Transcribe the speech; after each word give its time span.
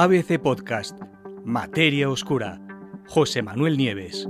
ABC 0.00 0.38
Podcast, 0.40 0.96
Materia 1.44 2.08
Oscura, 2.08 2.60
José 3.08 3.42
Manuel 3.42 3.76
Nieves. 3.76 4.28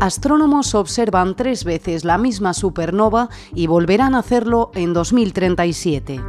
Astrónomos 0.00 0.74
observan 0.74 1.36
tres 1.36 1.62
veces 1.62 2.04
la 2.04 2.18
misma 2.18 2.52
supernova 2.52 3.28
y 3.54 3.68
volverán 3.68 4.16
a 4.16 4.18
hacerlo 4.18 4.72
en 4.74 4.92
2037. 4.92 6.20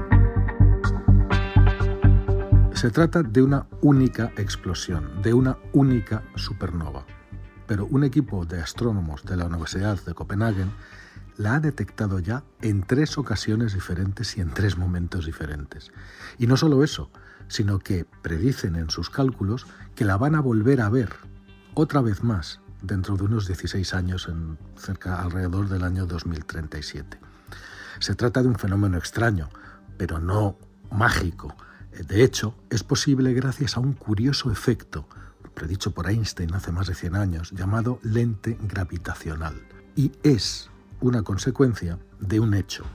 Se 2.73 2.91
trata 2.91 3.23
de 3.23 3.41
una 3.41 3.66
única 3.82 4.34
explosión, 4.38 5.20
de 5.23 5.34
una 5.34 5.57
única 5.71 6.21
supernova. 6.36 7.07
Pero 7.66 7.88
un 7.88 8.04
equipo 8.04 8.45
de 8.45 8.61
astrónomos 8.61 9.23
de 9.23 9.36
la 9.36 9.48
Universidad 9.48 9.98
de 10.05 10.14
Copenhague 10.14 10.66
la 11.38 11.55
ha 11.55 11.59
detectado 11.59 12.20
ya 12.20 12.43
en 12.61 12.84
tres 12.84 13.18
ocasiones 13.18 13.73
diferentes 13.73 14.38
y 14.38 14.41
en 14.41 14.52
tres 14.52 14.77
momentos 14.77 15.26
diferentes. 15.26 15.91
Y 16.38 16.48
no 16.48 16.58
solo 16.58 16.84
eso, 16.84 17.12
sino 17.48 17.80
que 17.80 18.05
predicen 18.21 18.75
en 18.75 18.89
sus 18.89 19.09
cálculos 19.09 19.66
que 19.95 20.05
la 20.05 20.17
van 20.17 20.35
a 20.35 20.41
volver 20.41 20.81
a 20.81 20.89
ver 20.89 21.09
otra 21.73 22.02
vez 22.02 22.23
más 22.23 22.61
dentro 22.81 23.16
de 23.16 23.23
unos 23.23 23.48
16 23.48 23.94
años, 23.94 24.27
en 24.27 24.58
cerca 24.75 25.22
alrededor 25.22 25.70
del 25.70 25.84
año 25.84 26.05
2037. 26.05 27.17
Se 28.00 28.16
trata 28.16 28.41
de 28.41 28.50
un 28.50 28.55
fenómeno 28.55 28.97
extraño, 28.97 29.50
pero 29.97 30.20
no 30.20 30.58
mágico. 30.91 31.55
De 32.08 32.23
hecho, 32.23 32.55
es 32.70 32.84
posible 32.84 33.34
gracias 33.34 33.77
a 33.77 33.80
un 33.80 33.94
curioso 33.94 34.52
efecto, 34.52 35.08
predicho 35.53 35.91
por 35.91 36.09
Einstein 36.09 36.53
hace 36.53 36.72
más 36.72 36.88
de 36.88 36.95
100 36.95 37.16
años, 37.16 37.52
llamado 37.52 38.00
lente 38.03 38.58
gravitacional. 38.61 39.55
Y 39.95 40.11
es 40.23 40.70
una 41.03 41.21
consecuencia 41.21 41.99
de 42.21 42.39
un 42.39 42.53
hecho, 42.53 42.85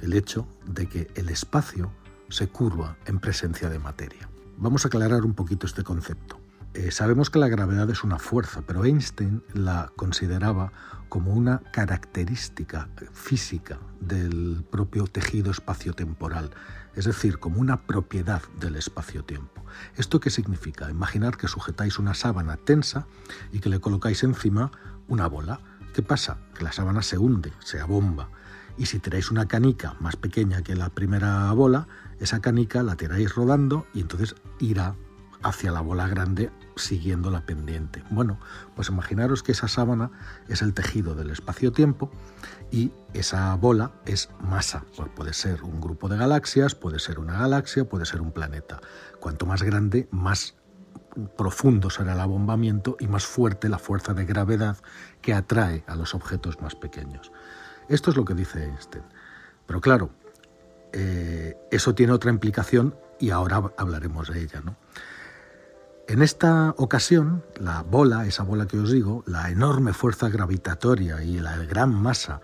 el 0.00 0.14
hecho 0.14 0.48
de 0.64 0.86
que 0.86 1.10
el 1.14 1.28
espacio 1.28 1.92
se 2.30 2.48
curva 2.48 2.96
en 3.04 3.20
presencia 3.20 3.68
de 3.68 3.78
materia. 3.78 4.30
Vamos 4.56 4.84
a 4.84 4.88
aclarar 4.88 5.26
un 5.26 5.34
poquito 5.34 5.66
este 5.66 5.84
concepto. 5.84 6.40
Eh, 6.72 6.90
sabemos 6.90 7.28
que 7.28 7.38
la 7.38 7.48
gravedad 7.48 7.90
es 7.90 8.02
una 8.02 8.18
fuerza, 8.18 8.62
pero 8.66 8.86
Einstein 8.86 9.42
la 9.52 9.92
consideraba 9.94 10.72
como 11.10 11.34
una 11.34 11.58
característica 11.70 12.88
física 13.12 13.78
del 14.00 14.64
propio 14.70 15.04
tejido 15.04 15.50
espaciotemporal, 15.50 16.50
es 16.94 17.04
decir, 17.04 17.38
como 17.38 17.60
una 17.60 17.86
propiedad 17.86 18.40
del 18.58 18.76
espacio-tiempo. 18.76 19.62
¿Esto 19.98 20.18
qué 20.18 20.30
significa? 20.30 20.90
Imaginar 20.90 21.36
que 21.36 21.46
sujetáis 21.46 21.98
una 21.98 22.14
sábana 22.14 22.56
tensa 22.56 23.06
y 23.52 23.60
que 23.60 23.68
le 23.68 23.80
colocáis 23.80 24.22
encima 24.22 24.72
una 25.08 25.26
bola. 25.26 25.60
¿Qué 26.00 26.06
pasa? 26.06 26.38
Que 26.56 26.64
la 26.64 26.72
sábana 26.72 27.02
se 27.02 27.18
hunde, 27.18 27.52
se 27.58 27.78
abomba. 27.78 28.30
Y 28.78 28.86
si 28.86 29.00
tiráis 29.00 29.30
una 29.30 29.46
canica 29.46 29.96
más 30.00 30.16
pequeña 30.16 30.62
que 30.62 30.74
la 30.74 30.88
primera 30.88 31.52
bola, 31.52 31.88
esa 32.20 32.40
canica 32.40 32.82
la 32.82 32.96
tiráis 32.96 33.34
rodando 33.34 33.86
y 33.92 34.00
entonces 34.00 34.34
irá 34.60 34.96
hacia 35.42 35.70
la 35.70 35.82
bola 35.82 36.08
grande 36.08 36.50
siguiendo 36.74 37.30
la 37.30 37.44
pendiente. 37.44 38.02
Bueno, 38.08 38.40
pues 38.74 38.88
imaginaros 38.88 39.42
que 39.42 39.52
esa 39.52 39.68
sábana 39.68 40.10
es 40.48 40.62
el 40.62 40.72
tejido 40.72 41.14
del 41.14 41.28
espacio-tiempo 41.28 42.10
y 42.70 42.92
esa 43.12 43.54
bola 43.56 43.92
es 44.06 44.30
masa. 44.40 44.86
Pues 44.96 45.10
puede 45.14 45.34
ser 45.34 45.62
un 45.64 45.82
grupo 45.82 46.08
de 46.08 46.16
galaxias, 46.16 46.74
puede 46.74 46.98
ser 46.98 47.18
una 47.18 47.38
galaxia, 47.38 47.84
puede 47.84 48.06
ser 48.06 48.22
un 48.22 48.32
planeta. 48.32 48.80
Cuanto 49.20 49.44
más 49.44 49.62
grande, 49.62 50.08
más 50.10 50.54
profundo 51.36 51.90
será 51.90 52.12
el 52.12 52.20
abombamiento 52.20 52.96
y 53.00 53.06
más 53.06 53.26
fuerte 53.26 53.68
la 53.68 53.78
fuerza 53.78 54.14
de 54.14 54.24
gravedad 54.24 54.76
que 55.20 55.34
atrae 55.34 55.84
a 55.86 55.96
los 55.96 56.14
objetos 56.14 56.60
más 56.60 56.74
pequeños. 56.74 57.32
Esto 57.88 58.10
es 58.10 58.16
lo 58.16 58.24
que 58.24 58.34
dice 58.34 58.64
Einstein. 58.64 59.04
Pero 59.66 59.80
claro, 59.80 60.10
eh, 60.92 61.56
eso 61.70 61.94
tiene 61.94 62.12
otra 62.12 62.30
implicación 62.30 62.94
y 63.18 63.30
ahora 63.30 63.62
hablaremos 63.76 64.28
de 64.28 64.42
ella. 64.42 64.62
En 66.08 66.22
esta 66.22 66.74
ocasión, 66.76 67.44
la 67.60 67.82
bola, 67.82 68.26
esa 68.26 68.42
bola 68.42 68.66
que 68.66 68.78
os 68.78 68.90
digo, 68.90 69.22
la 69.26 69.50
enorme 69.50 69.92
fuerza 69.92 70.28
gravitatoria 70.28 71.22
y 71.22 71.38
la 71.38 71.56
gran 71.58 71.94
masa 71.94 72.40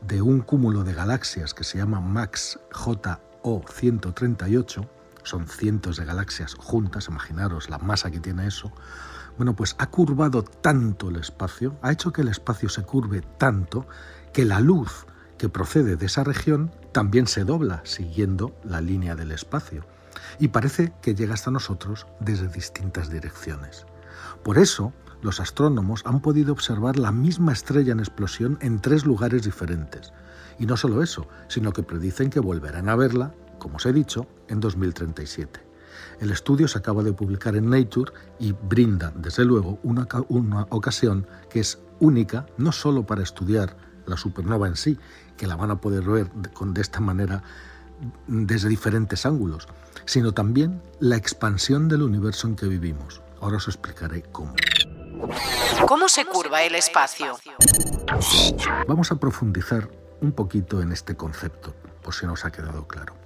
de 0.00 0.22
un 0.22 0.40
cúmulo 0.40 0.84
de 0.84 0.94
galaxias 0.94 1.52
que 1.52 1.64
se 1.64 1.78
llama 1.78 2.00
Max 2.00 2.58
JO 2.72 3.62
138, 3.68 4.88
son 5.22 5.46
cientos 5.46 5.96
de 5.96 6.04
galaxias 6.04 6.54
juntas, 6.54 7.08
imaginaros 7.08 7.70
la 7.70 7.78
masa 7.78 8.10
que 8.10 8.20
tiene 8.20 8.46
eso, 8.46 8.72
bueno, 9.36 9.54
pues 9.54 9.74
ha 9.78 9.86
curvado 9.86 10.42
tanto 10.42 11.08
el 11.08 11.16
espacio, 11.16 11.78
ha 11.82 11.92
hecho 11.92 12.12
que 12.12 12.22
el 12.22 12.28
espacio 12.28 12.68
se 12.68 12.82
curve 12.82 13.22
tanto 13.38 13.86
que 14.32 14.44
la 14.44 14.60
luz 14.60 15.06
que 15.38 15.48
procede 15.48 15.96
de 15.96 16.06
esa 16.06 16.24
región 16.24 16.70
también 16.92 17.26
se 17.26 17.44
dobla 17.44 17.80
siguiendo 17.84 18.54
la 18.64 18.80
línea 18.80 19.14
del 19.16 19.32
espacio 19.32 19.86
y 20.38 20.48
parece 20.48 20.92
que 21.00 21.14
llega 21.14 21.34
hasta 21.34 21.50
nosotros 21.50 22.06
desde 22.20 22.48
distintas 22.48 23.10
direcciones. 23.10 23.86
Por 24.42 24.58
eso, 24.58 24.92
los 25.22 25.40
astrónomos 25.40 26.02
han 26.04 26.20
podido 26.20 26.52
observar 26.52 26.98
la 26.98 27.12
misma 27.12 27.52
estrella 27.52 27.92
en 27.92 28.00
explosión 28.00 28.58
en 28.60 28.80
tres 28.80 29.04
lugares 29.04 29.42
diferentes. 29.42 30.12
Y 30.58 30.66
no 30.66 30.76
solo 30.76 31.02
eso, 31.02 31.26
sino 31.48 31.72
que 31.72 31.82
predicen 31.82 32.30
que 32.30 32.40
volverán 32.40 32.88
a 32.88 32.96
verla 32.96 33.34
como 33.60 33.76
os 33.76 33.86
he 33.86 33.92
dicho, 33.92 34.26
en 34.48 34.58
2037. 34.58 35.60
El 36.18 36.32
estudio 36.32 36.66
se 36.66 36.78
acaba 36.78 37.04
de 37.04 37.12
publicar 37.12 37.54
en 37.54 37.70
Nature 37.70 38.12
y 38.40 38.52
brinda, 38.52 39.12
desde 39.14 39.44
luego, 39.44 39.78
una, 39.84 40.08
una, 40.28 40.66
ocasión 40.70 41.26
que 41.48 41.60
es 41.60 41.78
única, 42.00 42.46
no 42.58 42.72
solo 42.72 43.06
para 43.06 43.22
estudiar 43.22 43.76
la 44.06 44.16
supernova 44.16 44.66
en 44.66 44.76
sí, 44.76 44.98
que 45.36 45.46
la 45.46 45.54
van 45.54 45.70
a 45.70 45.80
poder 45.80 46.02
ver 46.02 46.30
de, 46.32 46.50
de 46.50 46.80
esta 46.80 46.98
manera 47.00 47.44
desde 48.26 48.68
diferentes 48.68 49.24
ángulos, 49.24 49.68
sino 50.04 50.32
también 50.32 50.82
la 50.98 51.16
expansión 51.16 51.88
del 51.88 52.02
universo 52.02 52.48
en 52.48 52.56
que 52.56 52.66
vivimos. 52.66 53.22
Ahora 53.40 53.58
os 53.58 53.68
explicaré 53.68 54.22
cómo. 54.22 54.54
¿Cómo 55.86 56.08
se 56.08 56.24
curva 56.24 56.62
el 56.62 56.74
espacio? 56.74 57.38
Vamos 58.86 59.12
a 59.12 59.16
profundizar 59.16 59.88
un 60.20 60.32
poquito 60.32 60.82
en 60.82 60.92
este 60.92 61.16
concepto, 61.16 61.74
por 62.02 62.14
si 62.14 62.26
no 62.26 62.34
os 62.34 62.44
ha 62.44 62.50
quedado 62.50 62.86
claro. 62.86 63.19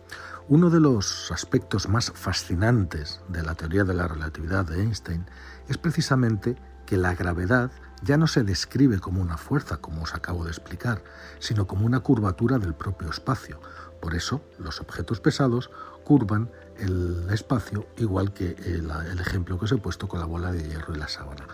Uno 0.47 0.69
de 0.69 0.79
los 0.79 1.33
aspectos 1.33 1.89
más 1.89 2.13
fascinantes 2.13 3.23
de 3.29 3.43
la 3.43 3.55
teoría 3.55 3.85
de 3.85 3.95
la 3.95 4.07
relatividad 4.07 4.67
de 4.67 4.83
Einstein 4.83 5.25
es 5.69 5.79
precisamente 5.79 6.57
que 6.85 6.99
la 6.99 7.15
gravedad 7.15 7.71
ya 8.03 8.19
no 8.19 8.27
se 8.27 8.43
describe 8.43 8.99
como 8.99 9.23
una 9.23 9.39
fuerza, 9.39 9.79
como 9.79 10.03
os 10.03 10.15
acabo 10.15 10.45
de 10.45 10.51
explicar, 10.51 11.03
sino 11.39 11.67
como 11.67 11.87
una 11.87 12.01
curvatura 12.01 12.59
del 12.59 12.75
propio 12.75 13.09
espacio. 13.09 13.59
Por 14.03 14.15
eso, 14.15 14.45
los 14.59 14.83
objetos 14.83 15.19
pesados 15.19 15.71
curvan 16.05 16.51
el 16.77 17.27
espacio 17.31 17.87
igual 17.97 18.35
que 18.35 18.51
el, 18.51 18.91
ejemplo 19.19 19.59
que 19.59 19.65
os 19.65 19.73
he 19.73 19.79
puesto 19.79 20.09
con 20.09 20.21
la 20.21 20.27
bola 20.27 20.53
de 20.53 20.69
hierro 20.69 20.95
y 20.95 20.99
la 20.99 21.09
sábana. 21.09 21.47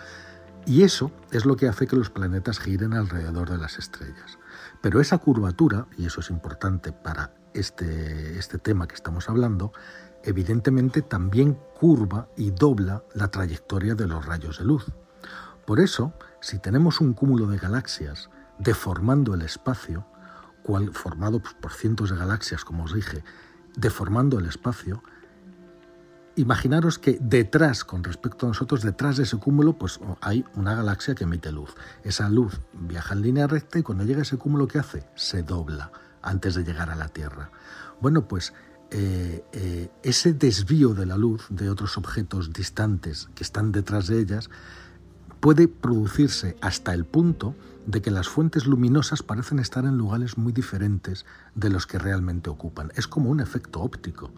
Y 0.67 0.83
eso 0.83 1.13
es 1.31 1.47
lo 1.47 1.55
que 1.55 1.69
hace 1.69 1.87
que 1.87 1.95
los 1.95 2.11
planetas 2.11 2.59
giren 2.59 2.95
alrededor 2.95 3.51
de 3.51 3.59
las 3.59 3.79
estrellas. 3.79 4.41
Pero 4.81 5.01
esa 5.01 5.19
curvatura, 5.19 5.87
y 5.97 6.07
eso 6.07 6.21
es 6.21 6.31
importante 6.31 6.91
para 6.91 7.40
este, 7.55 8.39
este 8.39 8.59
tema 8.59 8.87
que 8.87 8.95
estamos 8.95 9.29
hablando, 9.29 9.73
evidentemente 10.23 11.03
también 11.03 11.59
curva 11.79 12.29
y 12.37 12.51
dobla 12.51 13.05
la 13.15 13.29
trayectoria 13.29 13.95
de 13.95 14.07
los 14.07 14.25
rayos 14.25 14.59
de 14.59 14.65
luz. 14.65 14.87
Por 15.67 15.81
eso, 15.81 16.13
si 16.41 16.59
tenemos 16.59 17.01
un 17.01 17.15
cúmulo 17.15 17.47
de 17.47 17.59
galaxias 17.59 18.31
deformando 18.59 19.35
el 19.35 19.43
espacio, 19.43 20.07
cual, 20.63 20.93
formado 20.93 21.41
por 21.41 21.73
cientos 21.73 22.11
de 22.11 22.17
galaxias, 22.17 22.65
como 22.65 22.85
os 22.85 22.95
dije, 22.95 23.25
deformando 23.77 24.39
el 24.39 24.47
espacio, 24.47 25.03
imaginaros 26.37 26.99
que 26.99 27.19
detrás, 27.21 27.85
con 27.85 28.05
respecto 28.05 28.47
a 28.47 28.49
nosotros, 28.51 28.83
detrás 28.83 29.17
de 29.17 29.23
ese 29.23 29.39
cúmulo, 29.39 29.79
pues 29.79 30.01
hay 30.21 30.45
una 30.55 30.75
galaxia 30.75 31.15
que 31.15 31.25
emite 31.25 31.53
luz. 31.53 31.75
Esa 32.05 32.29
luz 32.29 32.61
viaja 32.73 33.15
en 33.15 33.23
línea 33.23 33.47
recta 33.47 33.79
y 33.79 33.83
cuando 33.83 34.05
llega 34.05 34.21
a 34.21 34.23
ese 34.23 34.39
cúmulo, 34.39 34.69
¿qué 34.69 34.79
hace? 34.79 35.07
Se 35.15 35.43
dobla 35.43 35.91
antes 36.23 36.55
de 36.55 36.65
llegar 36.65 36.91
a 36.91 36.97
la 36.97 37.09
Tierra. 37.09 37.51
Bueno, 38.01 38.27
pues 38.29 38.53
eh, 38.91 39.45
eh, 39.53 39.91
ese 40.03 40.33
desvío 40.33 40.95
de 40.95 41.07
la 41.07 41.17
luz 41.17 41.47
de 41.49 41.71
otros 41.71 41.97
objetos 41.97 42.53
distantes 42.53 43.29
que 43.35 43.45
están 43.45 43.71
detrás 43.71 44.09
de 44.09 44.21
ellas 44.21 44.51
puede 45.39 45.69
producirse 45.69 46.57
hasta 46.61 46.93
el 46.93 47.05
punto 47.05 47.55
de 47.87 48.03
que 48.03 48.11
las 48.11 48.29
fuentes 48.29 48.67
luminosas 48.67 49.23
parecen 49.23 49.59
estar 49.59 49.85
en 49.85 49.97
lugares 49.97 50.39
muy 50.39 50.53
diferentes 50.53 51.25
de 51.55 51.71
los 51.71 51.87
que 51.87 51.99
realmente 51.99 52.51
ocupan. 52.51 52.93
Es 52.95 53.07
como 53.07 53.31
un 53.31 53.41
efecto 53.41 53.81
óptico. 53.81 54.31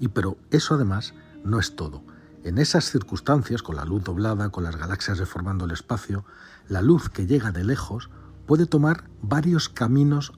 Y 0.00 0.08
pero 0.08 0.36
eso 0.50 0.74
además 0.74 1.14
no 1.44 1.58
es 1.58 1.76
todo. 1.76 2.02
En 2.44 2.58
esas 2.58 2.90
circunstancias, 2.90 3.62
con 3.62 3.76
la 3.76 3.84
luz 3.84 4.04
doblada, 4.04 4.50
con 4.50 4.64
las 4.64 4.76
galaxias 4.76 5.18
deformando 5.18 5.64
el 5.64 5.72
espacio, 5.72 6.24
la 6.68 6.82
luz 6.82 7.08
que 7.08 7.26
llega 7.26 7.50
de 7.50 7.64
lejos 7.64 8.10
puede 8.46 8.66
tomar 8.66 9.04
varios 9.22 9.68
caminos 9.68 10.32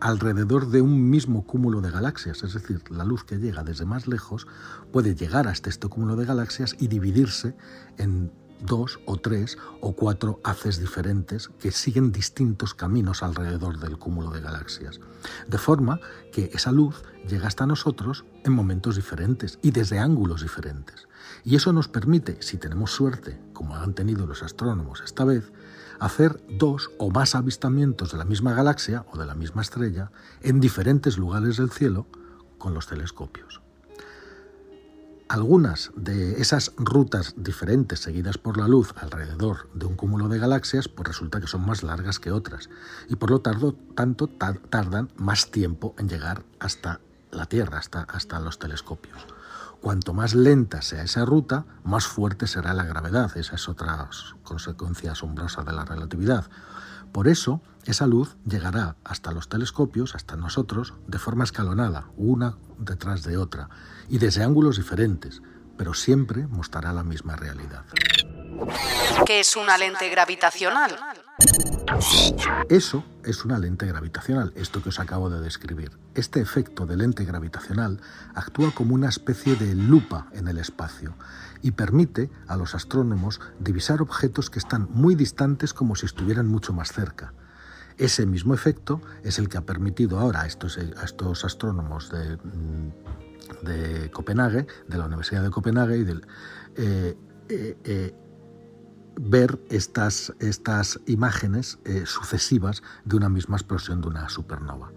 alrededor 0.00 0.70
de 0.70 0.82
un 0.82 1.10
mismo 1.10 1.44
cúmulo 1.44 1.80
de 1.80 1.90
galaxias, 1.90 2.42
es 2.42 2.54
decir, 2.54 2.82
la 2.90 3.04
luz 3.04 3.24
que 3.24 3.36
llega 3.36 3.62
desde 3.62 3.84
más 3.84 4.08
lejos 4.08 4.46
puede 4.92 5.14
llegar 5.14 5.46
hasta 5.46 5.70
este 5.70 5.88
cúmulo 5.88 6.16
de 6.16 6.24
galaxias 6.24 6.74
y 6.78 6.88
dividirse 6.88 7.54
en 7.98 8.32
dos 8.64 9.00
o 9.06 9.16
tres 9.16 9.58
o 9.80 9.94
cuatro 9.94 10.40
haces 10.44 10.78
diferentes 10.78 11.48
que 11.58 11.70
siguen 11.70 12.12
distintos 12.12 12.74
caminos 12.74 13.22
alrededor 13.22 13.78
del 13.78 13.98
cúmulo 13.98 14.30
de 14.30 14.40
galaxias. 14.40 15.00
De 15.48 15.58
forma 15.58 16.00
que 16.32 16.50
esa 16.52 16.72
luz 16.72 17.02
llega 17.28 17.46
hasta 17.46 17.66
nosotros 17.66 18.24
en 18.44 18.52
momentos 18.52 18.96
diferentes 18.96 19.58
y 19.62 19.70
desde 19.70 19.98
ángulos 19.98 20.42
diferentes. 20.42 21.08
Y 21.44 21.56
eso 21.56 21.72
nos 21.72 21.88
permite, 21.88 22.42
si 22.42 22.58
tenemos 22.58 22.92
suerte, 22.92 23.40
como 23.52 23.76
han 23.76 23.94
tenido 23.94 24.26
los 24.26 24.42
astrónomos 24.42 25.02
esta 25.04 25.24
vez, 25.24 25.52
hacer 26.00 26.42
dos 26.48 26.90
o 26.98 27.10
más 27.10 27.34
avistamientos 27.34 28.10
de 28.12 28.18
la 28.18 28.24
misma 28.24 28.54
galaxia 28.54 29.04
o 29.12 29.18
de 29.18 29.26
la 29.26 29.34
misma 29.34 29.62
estrella 29.62 30.10
en 30.42 30.60
diferentes 30.60 31.18
lugares 31.18 31.58
del 31.58 31.70
cielo 31.70 32.06
con 32.58 32.74
los 32.74 32.86
telescopios. 32.86 33.60
Algunas 35.28 35.92
de 35.94 36.40
esas 36.40 36.72
rutas 36.76 37.34
diferentes 37.36 38.00
seguidas 38.00 38.36
por 38.36 38.56
la 38.56 38.66
luz 38.66 38.92
alrededor 38.96 39.68
de 39.74 39.86
un 39.86 39.94
cúmulo 39.94 40.26
de 40.28 40.40
galaxias, 40.40 40.88
pues 40.88 41.06
resulta 41.06 41.40
que 41.40 41.46
son 41.46 41.64
más 41.64 41.84
largas 41.84 42.18
que 42.18 42.32
otras 42.32 42.68
y 43.08 43.14
por 43.14 43.30
lo 43.30 43.40
tanto 43.40 44.26
tardan 44.26 45.12
más 45.16 45.52
tiempo 45.52 45.94
en 45.98 46.08
llegar 46.08 46.42
hasta 46.58 47.00
la 47.30 47.46
Tierra, 47.46 47.78
hasta, 47.78 48.00
hasta 48.00 48.40
los 48.40 48.58
telescopios. 48.58 49.24
Cuanto 49.80 50.12
más 50.12 50.34
lenta 50.34 50.82
sea 50.82 51.02
esa 51.02 51.24
ruta, 51.24 51.64
más 51.84 52.06
fuerte 52.06 52.46
será 52.46 52.74
la 52.74 52.84
gravedad. 52.84 53.34
Esa 53.36 53.54
es 53.54 53.68
otra 53.68 54.08
consecuencia 54.42 55.12
asombrosa 55.12 55.62
de 55.62 55.72
la 55.72 55.84
relatividad. 55.84 56.46
Por 57.12 57.28
eso, 57.28 57.62
esa 57.86 58.06
luz 58.06 58.36
llegará 58.44 58.96
hasta 59.04 59.32
los 59.32 59.48
telescopios, 59.48 60.14
hasta 60.14 60.36
nosotros, 60.36 60.94
de 61.06 61.18
forma 61.18 61.44
escalonada, 61.44 62.06
una 62.16 62.56
detrás 62.78 63.22
de 63.22 63.36
otra, 63.36 63.68
y 64.08 64.18
desde 64.18 64.44
ángulos 64.44 64.76
diferentes, 64.76 65.42
pero 65.76 65.94
siempre 65.94 66.46
mostrará 66.46 66.92
la 66.92 67.02
misma 67.02 67.36
realidad. 67.36 67.84
¿Qué 69.24 69.40
es 69.40 69.56
una 69.56 69.78
lente 69.78 70.08
gravitacional? 70.10 70.94
Eso 72.68 73.04
es 73.24 73.44
una 73.44 73.58
lente 73.58 73.86
gravitacional, 73.86 74.52
esto 74.54 74.82
que 74.82 74.90
os 74.90 75.00
acabo 75.00 75.28
de 75.28 75.40
describir. 75.40 75.90
Este 76.14 76.40
efecto 76.40 76.86
de 76.86 76.96
lente 76.96 77.24
gravitacional 77.24 78.00
actúa 78.34 78.72
como 78.72 78.94
una 78.94 79.08
especie 79.08 79.56
de 79.56 79.74
lupa 79.74 80.28
en 80.32 80.48
el 80.48 80.58
espacio 80.58 81.14
y 81.62 81.72
permite 81.72 82.30
a 82.46 82.56
los 82.56 82.74
astrónomos 82.74 83.40
divisar 83.58 84.02
objetos 84.02 84.50
que 84.50 84.58
están 84.58 84.88
muy 84.92 85.14
distantes 85.14 85.74
como 85.74 85.96
si 85.96 86.06
estuvieran 86.06 86.46
mucho 86.46 86.72
más 86.72 86.92
cerca. 86.92 87.32
Ese 87.98 88.24
mismo 88.24 88.54
efecto 88.54 89.02
es 89.24 89.38
el 89.38 89.48
que 89.48 89.58
ha 89.58 89.66
permitido 89.66 90.18
ahora 90.18 90.42
a 90.42 90.46
estos, 90.46 90.78
astrónomos 91.44 92.10
de, 92.10 92.38
Copenhague, 94.10 94.66
de 94.88 94.98
la 94.98 95.06
Universidad 95.06 95.42
de 95.42 95.50
Copenhague, 95.50 95.98
y 95.98 96.04
del, 96.04 96.26
eh, 96.76 97.16
eh, 97.48 97.76
eh, 97.84 98.14
ver 99.22 99.60
estas, 99.68 100.32
estas 100.38 100.98
imágenes 101.06 101.78
sucesivas 102.04 102.82
de 103.04 103.16
una 103.16 103.28
misma 103.28 103.56
explosión 103.56 104.00
de 104.00 104.08
una 104.08 104.28
supernova. 104.28 104.92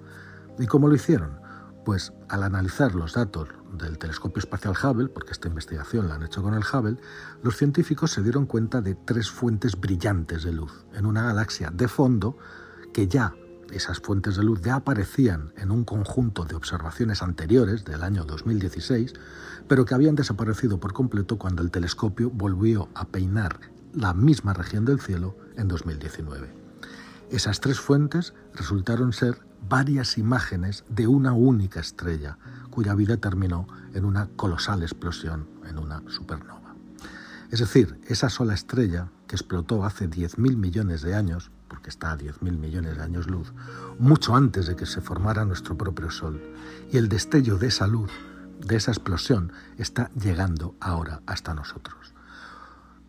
¿Y 0.58 0.66
cómo 0.68 0.88
lo 0.88 0.96
hicieron? 0.96 1.40
Pues 1.84 2.14
al 2.30 2.44
analizar 2.44 2.96
los 2.96 3.14
datos 3.14 3.50
del 3.74 3.98
telescopio 3.98 4.40
espacial 4.40 4.75
Hubble, 4.81 5.10
porque 5.10 5.31
esta 5.31 5.48
investigación 5.48 6.08
la 6.08 6.16
han 6.16 6.24
hecho 6.24 6.42
con 6.42 6.54
el 6.54 6.64
Hubble, 6.64 6.98
los 7.42 7.58
científicos 7.58 8.12
se 8.12 8.22
dieron 8.22 8.46
cuenta 8.46 8.81
de 8.81 8.96
tres 8.96 9.30
fuentes 9.30 9.80
brillantes 9.80 10.44
de 10.44 10.54
luz 10.54 10.86
en 10.94 11.06
una 11.06 11.24
galaxia 11.24 11.72
de 11.72 11.88
fondo 11.88 12.38
que 12.94 13.08
ya 13.08 13.36
esas 13.72 14.00
fuentes 14.00 14.36
de 14.36 14.44
luz 14.44 14.62
ya 14.62 14.75
aparecían 14.75 15.52
en 15.58 15.72
un 15.72 15.84
conjunto 15.84 16.46
de 16.46 16.56
observaciones 16.56 17.22
anteriores 17.24 17.84
del 17.84 18.04
año 18.04 18.24
2016, 18.24 19.14
pero 19.68 19.86
que 19.86 19.96
habían 19.96 20.16
desaparecido 20.16 20.80
por 20.80 20.94
completo 20.94 21.38
cuando 21.38 21.64
el 21.64 21.72
telescopio 21.72 22.30
volvió 22.30 22.90
a 22.94 23.06
peinar 23.06 23.60
la 23.94 24.13
misma 24.13 24.54
región 24.54 24.86
del 24.86 25.00
cielo 25.00 25.38
en 25.56 25.68
2019. 25.68 26.50
Esas 27.30 27.60
tres 27.62 27.80
fuentes 27.80 28.34
resultaron 28.54 29.13
ser 29.13 29.42
varias 29.68 30.18
imágenes 30.18 30.84
de 30.90 31.07
una 31.07 31.34
única 31.34 31.80
estrella, 31.80 32.38
cuya 32.69 32.95
vida 32.95 33.18
terminó 33.18 33.68
en 33.94 34.06
una 34.06 34.28
colosal 34.36 34.84
explosión, 34.84 35.48
en 35.68 35.78
una 35.78 36.04
supernova. 36.10 36.75
Es 37.50 37.60
decir, 37.60 38.00
esa 38.07 38.30
sola 38.30 38.54
estrella 38.54 39.10
que 39.28 39.36
explotó 39.36 39.86
hace 39.86 40.10
10.000 40.10 40.57
millones 40.57 41.01
de 41.01 41.16
años, 41.16 41.51
porque 41.68 41.89
está 41.89 42.12
a 42.12 42.18
10.000 42.18 42.57
millones 42.57 42.98
de 42.98 43.04
años 43.04 43.28
luz, 43.28 43.54
mucho 44.00 44.36
antes 44.36 44.68
de 44.68 44.75
que 44.75 44.86
se 44.86 45.01
formara 45.01 45.46
nuestro 45.46 45.78
propio 45.78 46.10
Sol, 46.12 46.42
y 46.92 46.98
el 46.98 47.10
destello 47.10 47.57
de 47.57 47.68
esa 47.68 47.88
luz, 47.88 48.12
de 48.60 48.75
esa 48.75 48.92
explosión, 48.92 49.51
está 49.78 50.10
llegando 50.12 50.75
ahora 50.80 51.22
hasta 51.25 51.54
nosotros. 51.54 52.12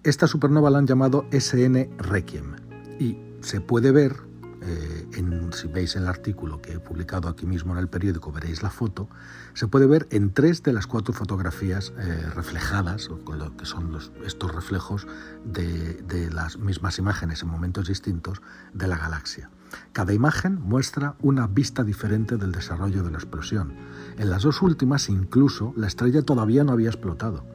Esta 0.04 0.26
supernova 0.26 0.68
la 0.68 0.76
han 0.76 0.86
llamado 0.86 1.24
SN 1.30 1.88
Requiem 1.96 2.56
y 2.98 3.18
se 3.40 3.62
puede 3.62 3.90
ver 3.90 4.14
eh, 4.60 5.08
en, 5.14 5.50
si 5.54 5.66
veis 5.66 5.96
el 5.96 6.06
artículo 6.06 6.60
que 6.60 6.74
he 6.74 6.78
publicado 6.78 7.26
aquí 7.26 7.46
mismo 7.46 7.72
en 7.72 7.78
el 7.78 7.88
periódico, 7.88 8.30
veréis 8.30 8.62
la 8.62 8.68
foto, 8.68 9.08
se 9.54 9.66
puede 9.66 9.86
ver 9.86 10.06
en 10.10 10.34
tres 10.34 10.62
de 10.62 10.74
las 10.74 10.86
cuatro 10.86 11.14
fotografías 11.14 11.94
eh, 11.96 12.30
reflejadas, 12.34 13.08
con 13.24 13.38
lo 13.38 13.56
que 13.56 13.64
son 13.64 13.98
estos 14.26 14.54
reflejos 14.54 15.06
de, 15.46 15.94
de 16.02 16.30
las 16.30 16.58
mismas 16.58 16.98
imágenes 16.98 17.42
en 17.42 17.48
momentos 17.48 17.88
distintos 17.88 18.42
de 18.74 18.86
la 18.86 18.98
galaxia. 18.98 19.48
Cada 19.94 20.12
imagen 20.12 20.60
muestra 20.60 21.14
una 21.20 21.46
vista 21.46 21.82
diferente 21.82 22.36
del 22.36 22.52
desarrollo 22.52 23.02
de 23.04 23.10
la 23.10 23.16
explosión. 23.16 23.72
En 24.18 24.28
las 24.28 24.42
dos 24.42 24.60
últimas 24.60 25.08
incluso 25.08 25.72
la 25.78 25.86
estrella 25.86 26.20
todavía 26.20 26.62
no 26.62 26.72
había 26.72 26.90
explotado 26.90 27.53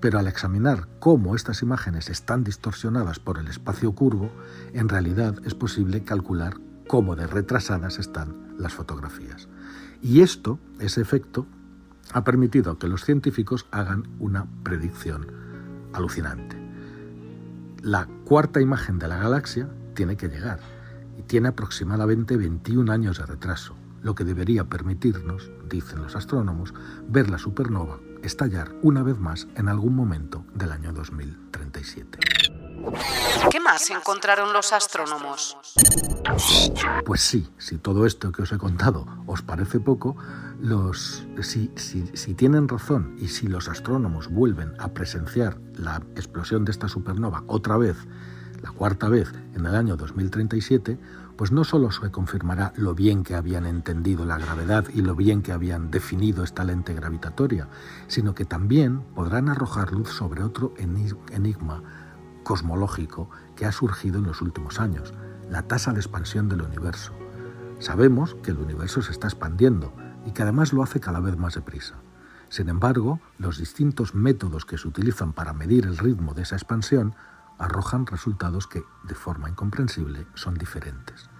pero 0.00 0.18
al 0.18 0.26
examinar 0.26 0.88
cómo 0.98 1.34
estas 1.34 1.62
imágenes 1.62 2.10
están 2.10 2.44
distorsionadas 2.44 3.18
por 3.18 3.38
el 3.38 3.48
espacio 3.48 3.92
curvo, 3.92 4.30
en 4.72 4.88
realidad 4.88 5.36
es 5.44 5.54
posible 5.54 6.02
calcular 6.04 6.54
cómo 6.86 7.16
de 7.16 7.26
retrasadas 7.26 7.98
están 7.98 8.54
las 8.58 8.74
fotografías. 8.74 9.48
Y 10.02 10.20
esto, 10.20 10.58
ese 10.78 11.00
efecto, 11.00 11.46
ha 12.12 12.24
permitido 12.24 12.78
que 12.78 12.88
los 12.88 13.04
científicos 13.04 13.66
hagan 13.70 14.08
una 14.18 14.46
predicción 14.62 15.26
alucinante. 15.92 16.56
La 17.82 18.06
cuarta 18.24 18.60
imagen 18.60 18.98
de 18.98 19.08
la 19.08 19.18
galaxia 19.18 19.68
tiene 19.94 20.16
que 20.16 20.28
llegar 20.28 20.60
y 21.18 21.22
tiene 21.22 21.48
aproximadamente 21.48 22.36
21 22.36 22.92
años 22.92 23.18
de 23.18 23.26
retraso, 23.26 23.74
lo 24.02 24.14
que 24.14 24.24
debería 24.24 24.64
permitirnos, 24.64 25.50
dicen 25.68 26.02
los 26.02 26.14
astrónomos, 26.14 26.74
ver 27.08 27.30
la 27.30 27.38
supernova 27.38 27.98
estallar 28.26 28.74
una 28.82 29.02
vez 29.02 29.18
más 29.18 29.48
en 29.56 29.68
algún 29.68 29.94
momento 29.94 30.44
del 30.54 30.72
año 30.72 30.92
2037. 30.92 32.18
¿Qué 33.50 33.60
más 33.60 33.90
encontraron 33.90 34.52
los 34.52 34.72
astrónomos? 34.72 35.56
Pues 37.04 37.20
sí, 37.20 37.48
si 37.58 37.78
todo 37.78 38.06
esto 38.06 38.32
que 38.32 38.42
os 38.42 38.52
he 38.52 38.58
contado 38.58 39.06
os 39.26 39.42
parece 39.42 39.80
poco, 39.80 40.16
los, 40.60 41.26
si, 41.40 41.70
si 41.76 42.34
tienen 42.34 42.68
razón 42.68 43.16
y 43.18 43.28
si 43.28 43.46
los 43.46 43.68
astrónomos 43.68 44.28
vuelven 44.28 44.74
a 44.78 44.92
presenciar 44.92 45.58
la 45.74 45.96
explosión 46.14 46.64
de 46.64 46.72
esta 46.72 46.88
supernova 46.88 47.44
otra 47.46 47.76
vez, 47.76 47.96
la 48.62 48.70
cuarta 48.70 49.08
vez 49.08 49.32
en 49.54 49.66
el 49.66 49.74
año 49.74 49.96
2037, 49.96 50.98
pues 51.36 51.52
no 51.52 51.64
solo 51.64 51.90
se 51.90 52.10
confirmará 52.10 52.72
lo 52.76 52.94
bien 52.94 53.22
que 53.22 53.34
habían 53.34 53.66
entendido 53.66 54.24
la 54.24 54.38
gravedad 54.38 54.86
y 54.92 55.02
lo 55.02 55.14
bien 55.14 55.42
que 55.42 55.52
habían 55.52 55.90
definido 55.90 56.42
esta 56.42 56.64
lente 56.64 56.94
gravitatoria, 56.94 57.68
sino 58.08 58.34
que 58.34 58.44
también 58.44 59.02
podrán 59.14 59.48
arrojar 59.48 59.92
luz 59.92 60.08
sobre 60.08 60.42
otro 60.42 60.72
enigma 60.78 61.82
cosmológico 62.42 63.28
que 63.56 63.66
ha 63.66 63.72
surgido 63.72 64.18
en 64.18 64.24
los 64.24 64.40
últimos 64.40 64.80
años, 64.80 65.12
la 65.50 65.62
tasa 65.62 65.92
de 65.92 66.00
expansión 66.00 66.48
del 66.48 66.62
universo. 66.62 67.12
Sabemos 67.80 68.36
que 68.42 68.52
el 68.52 68.58
universo 68.58 69.02
se 69.02 69.12
está 69.12 69.26
expandiendo 69.26 69.92
y 70.24 70.30
que 70.30 70.42
además 70.42 70.72
lo 70.72 70.82
hace 70.82 71.00
cada 71.00 71.20
vez 71.20 71.36
más 71.36 71.54
deprisa. 71.54 71.94
Sin 72.48 72.68
embargo, 72.68 73.20
los 73.38 73.58
distintos 73.58 74.14
métodos 74.14 74.64
que 74.64 74.78
se 74.78 74.88
utilizan 74.88 75.32
para 75.32 75.52
medir 75.52 75.84
el 75.86 75.98
ritmo 75.98 76.34
de 76.34 76.42
esa 76.42 76.56
expansión 76.56 77.14
arrojan 77.58 78.06
resultados 78.06 78.66
que, 78.66 78.84
de 79.04 79.14
forma 79.14 79.48
incomprensible, 79.48 80.26
son 80.34 80.54
diferentes. 80.54 81.30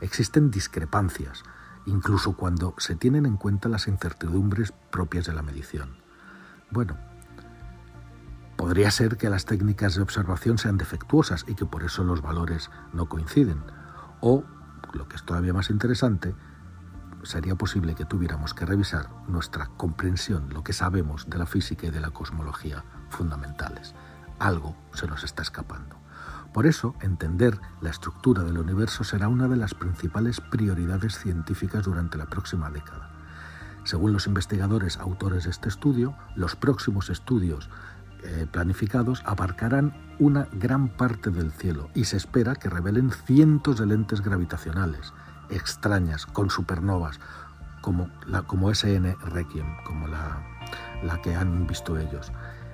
Existen 0.00 0.50
discrepancias, 0.50 1.42
incluso 1.86 2.36
cuando 2.36 2.74
se 2.78 2.96
tienen 2.96 3.26
en 3.26 3.36
cuenta 3.36 3.68
las 3.68 3.88
incertidumbres 3.88 4.72
propias 4.90 5.26
de 5.26 5.32
la 5.32 5.42
medición. 5.42 5.96
Bueno, 6.70 6.96
podría 8.56 8.90
ser 8.90 9.16
que 9.16 9.30
las 9.30 9.44
técnicas 9.44 9.94
de 9.94 10.02
observación 10.02 10.58
sean 10.58 10.78
defectuosas 10.78 11.44
y 11.48 11.54
que 11.54 11.66
por 11.66 11.82
eso 11.82 12.04
los 12.04 12.22
valores 12.22 12.70
no 12.92 13.08
coinciden. 13.08 13.62
O, 14.20 14.44
lo 14.92 15.08
que 15.08 15.16
es 15.16 15.24
todavía 15.24 15.54
más 15.54 15.70
interesante, 15.70 16.34
sería 17.22 17.54
posible 17.54 17.94
que 17.94 18.04
tuviéramos 18.04 18.52
que 18.52 18.66
revisar 18.66 19.08
nuestra 19.28 19.66
comprensión, 19.76 20.48
lo 20.52 20.64
que 20.64 20.72
sabemos 20.72 21.30
de 21.30 21.38
la 21.38 21.46
física 21.46 21.86
y 21.86 21.90
de 21.90 22.00
la 22.00 22.10
cosmología 22.10 22.84
fundamentales 23.10 23.94
algo 24.42 24.76
se 24.92 25.06
nos 25.06 25.24
está 25.24 25.42
escapando. 25.42 25.96
Por 26.52 26.66
eso, 26.66 26.94
entender 27.00 27.58
la 27.80 27.90
estructura 27.90 28.42
del 28.42 28.58
universo 28.58 29.04
será 29.04 29.28
una 29.28 29.48
de 29.48 29.56
las 29.56 29.74
principales 29.74 30.40
prioridades 30.40 31.18
científicas 31.18 31.84
durante 31.84 32.18
la 32.18 32.26
próxima 32.26 32.70
década. 32.70 33.10
Según 33.84 34.12
los 34.12 34.26
investigadores 34.26 34.98
autores 34.98 35.44
de 35.44 35.50
este 35.50 35.68
estudio, 35.68 36.14
los 36.36 36.54
próximos 36.56 37.08
estudios 37.08 37.70
eh, 38.22 38.46
planificados 38.50 39.22
abarcarán 39.24 39.94
una 40.18 40.46
gran 40.52 40.88
parte 40.88 41.30
del 41.30 41.52
cielo 41.52 41.88
y 41.94 42.04
se 42.04 42.16
espera 42.16 42.54
que 42.54 42.68
revelen 42.68 43.10
cientos 43.10 43.78
de 43.78 43.86
lentes 43.86 44.20
gravitacionales 44.20 45.12
extrañas 45.50 46.26
con 46.26 46.50
supernovas 46.50 47.18
como, 47.80 48.08
la, 48.26 48.42
como 48.42 48.72
SN 48.72 49.16
Requiem, 49.24 49.66
como 49.84 50.06
la, 50.06 50.40
la 51.02 51.20
que 51.20 51.34
han 51.34 51.66
visto 51.66 51.98
ellos. 51.98 52.30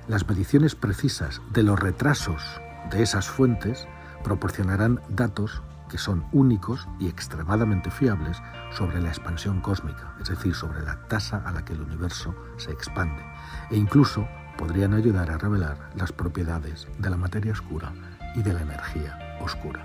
Las 0.08 0.26
mediciones 0.26 0.74
precisas 0.74 1.42
de 1.52 1.62
los 1.62 1.78
retrasos 1.78 2.42
de 2.90 3.02
esas 3.02 3.28
fuentes 3.28 3.86
proporcionarán 4.24 5.02
datos 5.10 5.62
que 5.90 5.98
son 5.98 6.24
únicos 6.32 6.88
y 6.98 7.08
extremadamente 7.08 7.90
fiables 7.90 8.40
sobre 8.70 9.02
la 9.02 9.08
expansión 9.08 9.60
cósmica, 9.60 10.14
es 10.18 10.30
decir, 10.30 10.54
sobre 10.54 10.80
la 10.80 11.06
tasa 11.08 11.42
a 11.44 11.52
la 11.52 11.62
que 11.62 11.74
el 11.74 11.82
universo 11.82 12.34
se 12.56 12.70
expande, 12.70 13.22
e 13.70 13.76
incluso 13.76 14.26
podrían 14.56 14.94
ayudar 14.94 15.30
a 15.30 15.36
revelar 15.36 15.90
las 15.94 16.12
propiedades 16.12 16.88
de 16.98 17.10
la 17.10 17.18
materia 17.18 17.52
oscura 17.52 17.92
y 18.34 18.42
de 18.42 18.54
la 18.54 18.62
energía 18.62 19.38
oscura. 19.42 19.84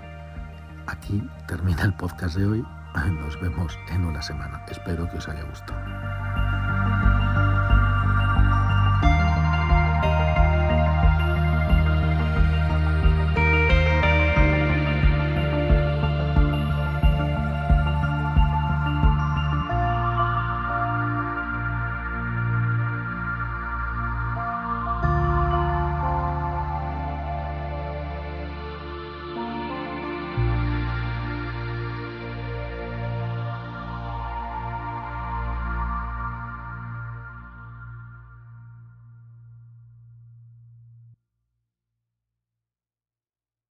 Aquí 0.86 1.22
termina 1.46 1.82
el 1.82 1.94
podcast 1.96 2.36
de 2.36 2.46
hoy. 2.46 2.66
Nos 2.94 3.40
vemos 3.40 3.78
en 3.90 4.04
una 4.04 4.22
semana. 4.22 4.64
Espero 4.68 5.10
que 5.10 5.18
os 5.18 5.28
haya 5.28 5.42
gustado. 5.42 6.23